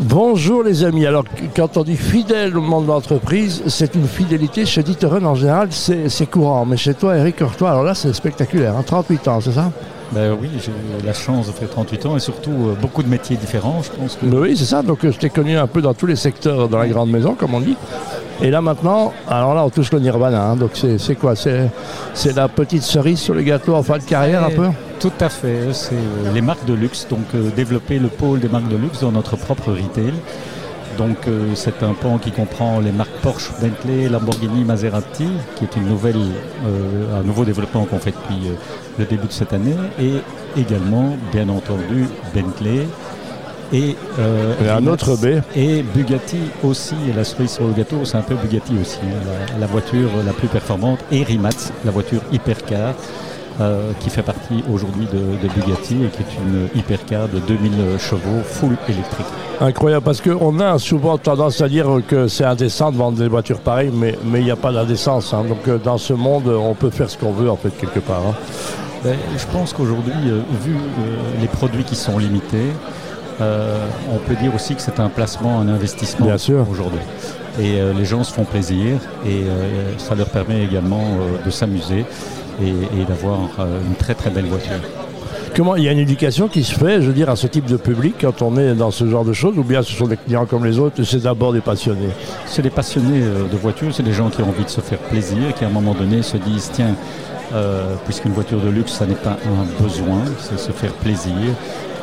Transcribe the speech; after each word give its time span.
Bonjour 0.00 0.62
les 0.62 0.84
amis. 0.84 1.06
Alors 1.06 1.24
quand 1.56 1.76
on 1.76 1.82
dit 1.82 1.96
fidèle 1.96 2.56
au 2.56 2.60
monde 2.60 2.84
de 2.84 2.90
l'entreprise, 2.90 3.64
c'est 3.66 3.96
une 3.96 4.06
fidélité 4.06 4.64
chez 4.64 4.84
Dieterun 4.84 5.24
en 5.24 5.34
général, 5.34 5.70
c'est 5.72 6.30
courant. 6.30 6.64
Mais 6.64 6.76
chez 6.76 6.94
toi, 6.94 7.16
Eric 7.16 7.38
Courtois, 7.38 7.70
alors 7.70 7.82
là 7.82 7.94
c'est 7.94 8.12
spectaculaire. 8.12 8.74
38 8.86 9.26
hein. 9.26 9.32
ans, 9.32 9.40
c'est 9.40 9.52
ça? 9.52 9.72
Ben 10.12 10.36
oui, 10.40 10.48
j'ai 10.58 10.70
eu 10.70 11.04
la 11.04 11.12
chance 11.12 11.48
de 11.48 11.52
faire 11.52 11.68
38 11.68 12.06
ans 12.06 12.16
et 12.16 12.20
surtout 12.20 12.50
euh, 12.50 12.74
beaucoup 12.80 13.02
de 13.02 13.08
métiers 13.08 13.36
différents, 13.36 13.82
je 13.82 13.90
pense. 13.90 14.16
Que... 14.16 14.26
Ben 14.26 14.38
oui, 14.38 14.56
c'est 14.56 14.64
ça. 14.64 14.82
Donc 14.82 15.04
euh, 15.04 15.10
je 15.10 15.18
t'ai 15.18 15.30
connu 15.30 15.56
un 15.56 15.66
peu 15.66 15.82
dans 15.82 15.94
tous 15.94 16.06
les 16.06 16.16
secteurs 16.16 16.68
dans 16.68 16.78
la 16.78 16.86
grande 16.86 17.10
maison, 17.10 17.34
comme 17.34 17.54
on 17.54 17.60
dit. 17.60 17.76
Et 18.40 18.50
là 18.50 18.60
maintenant, 18.60 19.12
alors 19.28 19.54
là 19.54 19.64
on 19.64 19.70
touche 19.70 19.90
le 19.92 19.98
nirvana. 19.98 20.42
Hein. 20.44 20.56
donc 20.56 20.70
c'est 20.74 21.14
quoi? 21.16 21.34
C'est 21.34 22.36
la 22.36 22.48
petite 22.48 22.82
cerise 22.82 23.18
sur 23.18 23.34
le 23.34 23.42
gâteau 23.42 23.74
en 23.74 23.82
fin 23.82 23.98
de 23.98 24.04
carrière 24.04 24.44
un 24.44 24.50
peu? 24.50 24.68
Tout 25.00 25.12
à 25.20 25.28
fait. 25.28 25.72
C'est 25.72 25.94
euh, 25.94 26.32
les 26.32 26.40
marques 26.40 26.64
de 26.64 26.74
luxe. 26.74 27.06
Donc 27.08 27.34
développer 27.56 27.98
le 27.98 28.08
pôle 28.08 28.40
des 28.40 28.48
marques 28.48 28.68
de 28.68 28.76
luxe 28.76 29.00
dans 29.00 29.12
notre 29.12 29.36
propre 29.36 29.70
retail. 29.72 30.14
Donc 30.96 31.16
c'est 31.54 31.84
un 31.84 31.94
pan 31.94 32.18
qui 32.18 32.32
comprend 32.32 32.80
les 32.80 32.90
marques 32.90 33.12
Porsche, 33.22 33.52
Bentley, 33.60 34.08
Lamborghini, 34.08 34.64
Maserati, 34.64 35.28
qui 35.54 35.62
est 35.62 35.76
une 35.76 35.86
nouvelle, 35.86 36.18
un 37.16 37.22
nouveau 37.22 37.44
développement 37.44 37.84
qu'on 37.84 38.00
fait 38.00 38.10
depuis 38.10 38.50
le 38.98 39.04
début 39.04 39.28
de 39.28 39.32
cette 39.32 39.52
année, 39.52 39.76
et 40.00 40.14
également, 40.60 41.16
bien 41.30 41.48
entendu, 41.50 42.08
Bentley. 42.34 42.88
Et, 43.72 43.96
un 44.68 44.86
autre 44.86 45.16
B. 45.16 45.40
Et 45.54 45.82
Bugatti 45.82 46.38
aussi, 46.64 46.94
et 47.08 47.12
la 47.12 47.24
cerise 47.24 47.52
sur 47.52 47.66
le 47.66 47.72
gâteau, 47.72 48.04
c'est 48.04 48.16
un 48.16 48.22
peu 48.22 48.34
Bugatti 48.34 48.72
aussi, 48.80 48.98
hein, 49.02 49.56
la, 49.60 49.66
voiture 49.66 50.08
la 50.24 50.32
plus 50.32 50.48
performante, 50.48 51.00
et 51.12 51.22
Rimac, 51.22 51.54
la 51.84 51.90
voiture 51.90 52.20
hypercar, 52.32 52.94
euh, 53.60 53.90
qui 53.98 54.08
fait 54.08 54.22
partie 54.22 54.62
aujourd'hui 54.72 55.06
de, 55.12 55.48
Bugatti 55.48 55.96
et 56.04 56.08
qui 56.10 56.22
est 56.22 56.38
une 56.40 56.68
hypercar 56.78 57.26
de 57.26 57.40
2000 57.40 57.98
chevaux 57.98 58.40
full 58.44 58.76
électrique. 58.88 59.26
Incroyable, 59.60 60.04
parce 60.04 60.20
qu'on 60.20 60.60
a 60.60 60.78
souvent 60.78 61.18
tendance 61.18 61.60
à 61.60 61.68
dire 61.68 61.88
que 62.06 62.28
c'est 62.28 62.44
indécent 62.44 62.92
de 62.92 62.96
vendre 62.96 63.18
des 63.18 63.26
voitures 63.26 63.58
pareilles, 63.58 63.90
mais 63.92 64.16
il 64.36 64.44
n'y 64.44 64.52
a 64.52 64.56
pas 64.56 64.70
d'indécence. 64.70 65.34
Hein. 65.34 65.42
Donc 65.48 65.66
euh, 65.66 65.78
dans 65.78 65.98
ce 65.98 66.12
monde, 66.12 66.46
on 66.46 66.74
peut 66.74 66.90
faire 66.90 67.10
ce 67.10 67.18
qu'on 67.18 67.32
veut 67.32 67.50
en 67.50 67.56
fait 67.56 67.70
quelque 67.70 67.98
part. 67.98 68.22
Hein. 68.28 68.34
Ben, 69.02 69.16
je 69.36 69.46
pense 69.52 69.72
qu'aujourd'hui, 69.72 70.12
euh, 70.28 70.40
vu 70.64 70.76
les 71.40 71.48
produits 71.48 71.82
qui 71.82 71.96
sont 71.96 72.16
limités, 72.16 72.72
on 73.40 74.18
peut 74.26 74.34
dire 74.34 74.54
aussi 74.54 74.74
que 74.74 74.80
c'est 74.80 75.00
un 75.00 75.08
placement, 75.08 75.60
un 75.60 75.68
investissement 75.68 76.28
aujourd'hui. 76.70 77.00
Et 77.60 77.80
les 77.96 78.04
gens 78.04 78.22
se 78.22 78.32
font 78.32 78.44
plaisir 78.44 78.98
et 79.26 79.44
ça 79.98 80.14
leur 80.14 80.28
permet 80.28 80.64
également 80.64 81.04
de 81.44 81.50
s'amuser 81.50 82.04
et, 82.62 83.04
d'avoir 83.04 83.40
euh, 83.58 83.80
une 83.86 83.94
très 83.94 84.14
très 84.14 84.30
belle 84.30 84.46
voiture. 84.46 84.80
Comment 85.56 85.76
il 85.76 85.84
y 85.84 85.88
a 85.88 85.92
une 85.92 85.98
éducation 85.98 86.46
qui 86.46 86.62
se 86.62 86.74
fait, 86.74 87.00
je 87.00 87.08
veux 87.08 87.12
dire, 87.12 87.28
à 87.30 87.36
ce 87.36 87.46
type 87.46 87.64
de 87.66 87.76
public 87.76 88.16
quand 88.20 88.42
on 88.42 88.56
est 88.56 88.74
dans 88.74 88.90
ce 88.90 89.08
genre 89.08 89.24
de 89.24 89.32
choses, 89.32 89.58
ou 89.58 89.64
bien 89.64 89.82
ce 89.82 89.92
sont 89.92 90.06
des 90.06 90.16
clients 90.16 90.46
comme 90.46 90.64
les 90.64 90.78
autres, 90.78 91.02
c'est 91.02 91.22
d'abord 91.22 91.52
des 91.52 91.60
passionnés? 91.60 92.10
C'est 92.46 92.62
des 92.62 92.70
passionnés 92.70 93.22
euh, 93.22 93.48
de 93.48 93.56
voitures, 93.56 93.94
c'est 93.94 94.02
des 94.02 94.12
gens 94.12 94.30
qui 94.30 94.42
ont 94.42 94.48
envie 94.48 94.64
de 94.64 94.70
se 94.70 94.80
faire 94.80 94.98
plaisir, 94.98 95.54
qui 95.56 95.64
à 95.64 95.68
un 95.68 95.70
moment 95.70 95.94
donné 95.94 96.22
se 96.22 96.36
disent 96.36 96.70
tiens, 96.72 96.94
euh, 97.54 97.94
puisqu'une 98.04 98.32
voiture 98.32 98.60
de 98.60 98.68
luxe, 98.68 98.92
ça 98.92 99.06
n'est 99.06 99.14
pas 99.14 99.36
un 99.46 99.82
besoin, 99.82 100.22
c'est 100.38 100.58
se 100.58 100.70
faire 100.70 100.92
plaisir. 100.92 101.34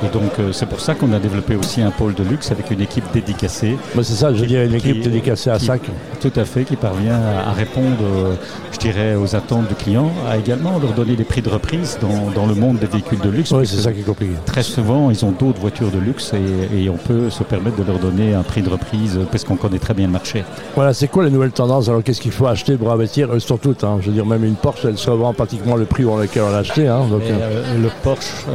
Et 0.04 0.08
donc 0.10 0.40
euh, 0.40 0.52
c'est 0.52 0.66
pour 0.66 0.82
ça 0.82 0.94
qu'on 0.94 1.14
a 1.14 1.20
développé 1.20 1.56
aussi 1.56 1.82
un 1.82 1.92
pôle 1.92 2.14
de 2.14 2.24
luxe 2.24 2.52
avec 2.52 2.72
une 2.72 2.82
équipe 2.82 3.06
dédicacée. 3.14 3.78
c'est 3.96 4.04
ça, 4.04 4.34
je 4.34 4.44
dirais 4.46 4.66
une 4.66 4.74
équipe 4.74 5.02
dédicacée 5.02 5.50
à 5.50 5.60
SAC. 5.60 5.82
Tout 6.20 6.34
à 6.36 6.46
fait, 6.46 6.64
qui 6.64 6.76
parvient 6.76 7.20
à, 7.46 7.52
répondre, 7.54 8.04
euh, 8.04 8.36
je 8.74 8.80
dirais, 8.80 9.16
aux 9.16 9.36
attentes 9.36 9.68
du 9.68 9.76
client, 9.76 10.12
à 10.30 10.38
également 10.38 10.78
leur 10.80 10.94
donner 10.94 11.16
des 11.16 11.24
prix 11.24 11.42
de 11.42 11.50
reprise 11.50 11.98
dans, 12.02 12.46
le 12.46 12.56
monde 12.56 12.78
des 12.78 12.86
véhicules 12.86 13.20
de 13.20 13.30
luxe. 13.30 13.52
Oui, 13.52 13.66
c'est 13.66 13.78
ça 13.78 13.92
qui 13.92 14.02
est 14.02 14.04
compliqué. 14.04 14.34
Très 14.46 14.64
souvent, 14.64 15.10
ils 15.10 15.26
ont 15.26 15.32
d'autres 15.32 15.60
voitures 15.60 15.90
de 15.90 16.00
luxe 16.00 16.34
et, 16.34 16.90
on 16.90 16.98
peut 16.98 17.30
se 17.30 17.44
permettre 17.44 17.78
de 17.78 17.84
leur 17.84 17.98
donner 17.98 18.36
un 18.36 18.44
prix 18.44 18.62
de 18.62 18.70
reprise 18.70 19.20
parce 19.32 19.44
qu'on 19.44 19.56
connaît 19.56 19.80
très 19.80 19.94
bien 19.94 20.06
le 20.06 20.12
marché. 20.12 20.44
Voilà, 20.76 20.94
c'est 20.94 21.08
quoi 21.08 21.24
les 21.24 21.32
nouvelles 21.32 21.52
tendances 21.52 21.90
Alors 21.90 22.04
qu'est-ce 22.04 22.22
qu'il 22.22 22.32
faut 22.32 22.46
acheter 22.46 22.78
pour 22.78 22.92
investir? 22.92 23.30
Elles 23.34 23.42
sont 23.42 23.58
toutes, 23.58 23.84
hein. 23.84 23.98
je 24.02 24.08
veux 24.08 24.14
dire, 24.14 24.26
même 24.26 24.44
une 24.44 24.56
Porsche, 24.56 24.86
elle 24.86 24.98
se 24.98 25.10
vend 25.10 25.34
pratiquement 25.34 25.76
le 25.76 25.86
prix 25.86 26.04
dans 26.04 26.18
lequel 26.18 26.44
on 26.44 26.52
l'a 26.52 26.60
acheté. 26.60 26.88
Hein, 26.88 27.02
euh, 27.12 27.82
le 27.82 27.90
Porsche, 28.04 28.46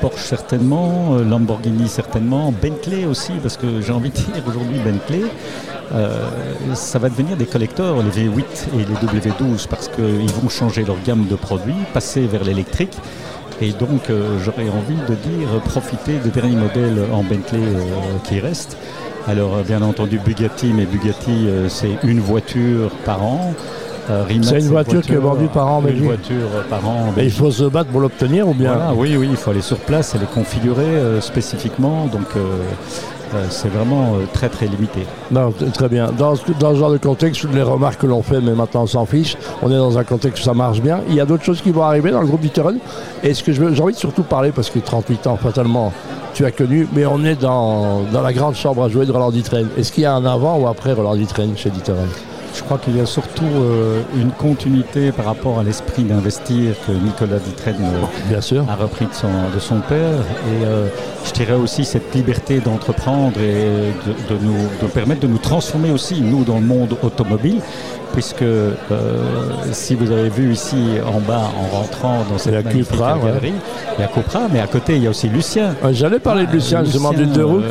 Porsche 0.00 0.22
certainement 0.22 0.79
euh, 0.80 1.24
Lamborghini 1.24 1.88
certainement, 1.88 2.52
Bentley 2.52 3.04
aussi, 3.06 3.32
parce 3.42 3.56
que 3.56 3.80
j'ai 3.80 3.92
envie 3.92 4.10
de 4.10 4.14
dire 4.14 4.42
aujourd'hui 4.46 4.78
Bentley, 4.78 5.22
euh, 5.92 6.28
ça 6.74 6.98
va 6.98 7.08
devenir 7.08 7.36
des 7.36 7.46
collecteurs, 7.46 7.96
les 8.02 8.28
V8 8.28 8.44
et 8.74 8.78
les 8.78 9.30
W12, 9.30 9.68
parce 9.68 9.88
qu'ils 9.88 10.32
vont 10.32 10.48
changer 10.48 10.84
leur 10.84 10.96
gamme 11.04 11.26
de 11.26 11.36
produits, 11.36 11.74
passer 11.92 12.26
vers 12.26 12.44
l'électrique. 12.44 12.96
Et 13.60 13.72
donc 13.72 14.08
euh, 14.08 14.38
j'aurais 14.42 14.68
envie 14.68 14.96
de 15.08 15.14
dire 15.14 15.60
profiter 15.64 16.18
des 16.18 16.30
derniers 16.30 16.56
modèles 16.56 17.04
en 17.12 17.22
Bentley 17.22 17.60
qui 18.24 18.40
restent. 18.40 18.76
Alors 19.28 19.62
bien 19.62 19.82
entendu 19.82 20.18
Bugatti, 20.18 20.72
mais 20.72 20.86
Bugatti 20.86 21.48
c'est 21.68 21.98
une 22.04 22.20
voiture 22.20 22.90
par 23.04 23.22
an. 23.22 23.54
Euh, 24.10 24.24
c'est 24.42 24.58
une 24.58 24.68
voiture, 24.68 25.02
qui 25.02 25.12
est 25.12 25.16
vendue 25.16 25.48
par 25.48 25.66
an 25.68 25.82
Une 25.86 26.04
voiture 26.04 26.48
par 26.68 26.86
an. 26.88 27.12
Et 27.16 27.24
il 27.24 27.30
faut 27.30 27.50
se 27.50 27.64
battre 27.64 27.90
pour 27.90 28.00
l'obtenir 28.00 28.48
ou 28.48 28.54
bien 28.54 28.92
Oui, 28.94 29.16
oui, 29.16 29.28
il 29.30 29.36
faut 29.36 29.50
aller 29.50 29.60
sur 29.60 29.78
place, 29.78 30.14
elle 30.14 30.22
est 30.22 30.32
configurée 30.32 30.82
euh, 30.82 31.20
spécifiquement, 31.20 32.06
donc 32.06 32.26
euh, 32.36 33.44
c'est 33.50 33.68
vraiment 33.68 34.14
très 34.32 34.48
très 34.48 34.66
limité. 34.66 35.06
Non, 35.30 35.52
très 35.72 35.88
bien. 35.88 36.10
Dans, 36.10 36.34
dans, 36.58 36.74
ce 36.74 36.78
genre 36.78 36.90
de 36.90 36.98
contexte, 36.98 37.46
les 37.54 37.62
remarques 37.62 38.00
que 38.00 38.06
l'on 38.06 38.22
fait, 38.22 38.40
mais 38.40 38.54
maintenant 38.54 38.82
on 38.82 38.86
s'en 38.88 39.06
fiche, 39.06 39.36
on 39.62 39.70
est 39.70 39.76
dans 39.76 39.96
un 39.98 40.04
contexte 40.04 40.42
où 40.42 40.44
ça 40.44 40.54
marche 40.54 40.80
bien. 40.80 41.00
Il 41.08 41.14
y 41.14 41.20
a 41.20 41.24
d'autres 41.24 41.44
choses 41.44 41.62
qui 41.62 41.70
vont 41.70 41.84
arriver 41.84 42.10
dans 42.10 42.20
le 42.20 42.26
groupe 42.26 42.40
Dieterun. 42.40 42.76
Est-ce 43.22 43.44
que 43.44 43.52
j'ai 43.52 43.62
envie 43.80 43.94
de 43.94 43.98
surtout 43.98 44.24
parler, 44.24 44.50
parce 44.50 44.70
que 44.70 44.80
38 44.80 45.28
ans, 45.28 45.36
fatalement, 45.36 45.92
tu 46.34 46.44
as 46.44 46.50
connu, 46.50 46.88
mais 46.92 47.06
on 47.06 47.24
est 47.24 47.40
dans, 47.40 48.00
dans 48.12 48.22
la 48.22 48.32
grande 48.32 48.56
chambre 48.56 48.82
à 48.82 48.88
jouer 48.88 49.06
de 49.06 49.12
Roland 49.12 49.30
Ditren. 49.30 49.68
Est-ce 49.78 49.92
qu'il 49.92 50.02
y 50.02 50.06
a 50.06 50.14
un 50.14 50.24
avant 50.24 50.58
ou 50.58 50.66
après 50.66 50.92
Roland 50.92 51.14
Ditren 51.14 51.56
chez 51.56 51.70
Dieterun 51.70 52.08
je 52.54 52.62
crois 52.62 52.78
qu'il 52.78 52.96
y 52.96 53.00
a 53.00 53.06
surtout 53.06 53.44
euh, 53.44 54.02
une 54.16 54.30
continuité 54.30 55.12
par 55.12 55.24
rapport 55.26 55.58
à 55.58 55.62
l'esprit 55.62 56.02
d'investir 56.04 56.74
que 56.86 56.92
Nicolas 56.92 57.38
Ditren 57.38 57.76
euh, 57.80 58.62
a 58.68 58.76
repris 58.76 59.06
de 59.06 59.12
son, 59.12 59.28
de 59.54 59.58
son 59.58 59.80
père. 59.80 60.20
Et 60.20 60.64
euh, 60.64 60.88
je 61.24 61.32
dirais 61.32 61.54
aussi 61.54 61.84
cette 61.84 62.14
liberté 62.14 62.60
d'entreprendre 62.60 63.40
et 63.40 63.92
de, 64.30 64.38
nous 64.40 64.56
de 64.82 64.86
permettre 64.86 65.20
de 65.20 65.26
nous 65.26 65.38
transformer 65.38 65.90
aussi, 65.90 66.20
nous, 66.20 66.44
dans 66.44 66.58
le 66.58 66.66
monde 66.66 66.96
automobile 67.02 67.60
puisque 68.12 68.42
euh, 68.42 68.74
si 69.72 69.94
vous 69.94 70.10
avez 70.10 70.28
vu 70.28 70.52
ici 70.52 70.76
en 71.06 71.20
bas 71.20 71.50
en 71.58 71.76
rentrant 71.76 72.24
dans 72.30 72.38
cette 72.38 72.68
Cupra, 72.68 73.18
galerie, 73.18 73.52
il 73.98 74.00
y 74.00 74.04
a 74.04 74.08
Cupra, 74.08 74.42
mais 74.52 74.60
à 74.60 74.66
côté 74.66 74.96
il 74.96 75.04
y 75.04 75.06
a 75.06 75.10
aussi 75.10 75.28
Lucien. 75.28 75.74
J'allais 75.92 76.18
parler 76.18 76.46
de 76.46 76.52
Lucien, 76.52 76.84
justement 76.84 77.12
du 77.12 77.26
deux 77.26 77.44
roues 77.44 77.62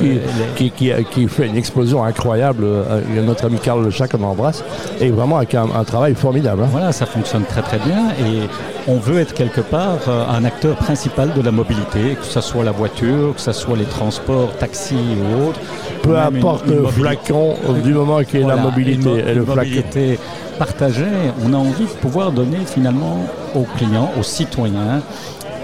qui, 0.56 0.72
qui, 0.72 1.28
fait 1.28 1.48
une 1.48 1.58
explosion 1.58 2.04
incroyable. 2.04 2.66
Il 3.10 3.16
y 3.16 3.20
a 3.20 3.22
notre 3.22 3.46
ami 3.46 3.60
Carl 3.60 3.84
Le 3.84 3.92
Chat 3.92 4.08
qu'on 4.08 4.24
embrasse, 4.24 4.64
et 5.00 5.10
vraiment 5.10 5.38
avec 5.38 5.56
un, 5.56 5.68
travail 5.84 6.16
formidable. 6.16 6.64
Hein. 6.64 6.70
Voilà, 6.72 6.92
ça 6.92 7.06
fonctionne 7.06 7.44
très 7.44 7.62
très 7.62 7.80
bien 7.80 8.10
et 8.20 8.48
on 8.90 8.98
veut 8.98 9.20
être 9.20 9.36
quelque 9.36 9.62
part 9.62 10.00
euh, 10.08 10.26
un 10.28 10.44
acteur 10.44 10.76
principal 10.76 11.32
de 11.34 11.42
la 11.42 11.52
mobilité, 11.52 12.18
que 12.20 12.26
ce 12.26 12.42
soit 12.42 12.64
la 12.64 12.72
voiture, 12.72 13.36
que 13.36 13.42
ce 13.42 13.52
soit 13.52 13.78
les 13.78 13.86
transports, 13.86 14.52
taxis 14.58 14.96
ou 14.96 15.48
autres. 15.50 15.60
Peu 16.02 16.18
importe 16.18 16.66
le 16.68 16.88
flacon, 16.88 17.56
du 17.84 17.94
moment 17.94 18.24
qu'il 18.24 18.42
y 18.42 18.44
la 18.44 18.56
mobilité 18.56 19.24
et 19.28 19.34
le 19.36 19.46
mobilité 19.46 20.20
partagée, 20.58 21.06
on 21.46 21.54
a 21.54 21.58
envie 21.58 21.86
de 21.86 22.00
pouvoir 22.02 22.32
donner 22.32 22.58
finalement 22.66 23.26
aux 23.54 23.68
clients, 23.78 24.10
aux 24.20 24.24
citoyens, 24.24 25.02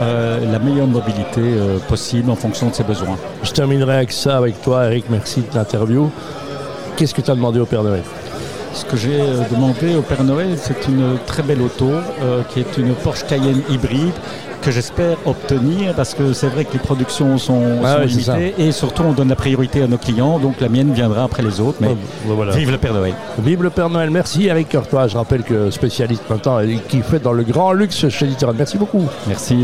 euh, 0.02 0.52
la 0.52 0.59
meilleure 0.59 0.88
mobilité 0.88 1.42
euh, 1.42 1.80
possible 1.80 2.30
en 2.30 2.36
fonction 2.36 2.69
de 2.69 2.75
ses 2.75 2.84
besoins. 2.84 3.18
Je 3.42 3.52
terminerai 3.52 3.96
avec 3.96 4.12
ça 4.12 4.38
avec 4.38 4.62
toi, 4.62 4.86
Eric. 4.86 5.06
Merci 5.09 5.42
de 5.42 5.57
l'interview. 5.57 6.12
Qu'est-ce 6.96 7.16
que 7.16 7.22
tu 7.22 7.31
as 7.31 7.36
demandé 7.36 7.59
au 7.59 7.66
Père 7.66 7.84
Noël? 7.84 8.03
Ce 8.75 8.86
que 8.86 8.97
j'ai 8.97 9.22
euh, 9.22 9.44
demandé 9.50 9.96
au 9.96 10.02
Père 10.02 10.24
Noël, 10.24 10.58
c'est 10.58 10.88
une 10.88 11.18
très 11.25 11.44
belle 11.44 11.62
auto 11.62 11.90
euh, 11.90 12.44
qui 12.50 12.59
est 12.59 12.78
une 12.78 12.94
Porsche 12.94 13.25
Cayenne 13.25 13.62
hybride 13.69 14.13
que 14.62 14.72
j'espère 14.72 15.18
obtenir 15.25 15.94
parce 15.94 16.13
que 16.16 16.34
c'est 16.34 16.47
vrai 16.47 16.66
que 16.66 16.74
les 16.74 16.80
productions 16.80 17.38
sont, 17.38 17.62
ah 17.84 18.03
limitées 18.03 18.56
et 18.58 18.72
surtout 18.72 19.03
on 19.03 19.13
donne 19.13 19.30
la 19.30 19.36
priorité 19.36 19.84
à 19.84 19.88
nos 19.88 20.00
clients 20.00 20.40
donc 20.40 20.59
la 20.59 20.69
mienne 20.69 20.91
viendra 20.91 21.24
après 21.24 21.44
les 21.44 21.60
autres 21.62 21.77
mais 21.81 21.95
oh, 22.27 22.44
vive 22.51 22.72
le 22.72 22.80
Père 22.80 22.94
Noël. 22.94 23.13
Vive 23.38 23.62
le 23.62 23.69
Père 23.69 23.92
Noël 23.92 24.10
merci 24.10 24.50
avec 24.50 24.69
Courtois 24.69 25.07
je 25.07 25.18
rappelle 25.18 25.44
que 25.44 25.69
spécialiste 25.69 26.24
maintenant 26.31 26.60
qui 26.89 27.01
fait 27.01 27.19
dans 27.19 27.33
le 27.33 27.44
grand 27.44 27.74
luxe 27.74 28.10
chez 28.10 28.25
Littéral 28.25 28.56
merci 28.57 28.80
beaucoup. 28.80 29.04
Merci 29.28 29.56